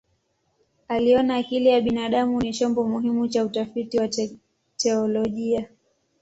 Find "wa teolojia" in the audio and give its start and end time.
3.99-5.69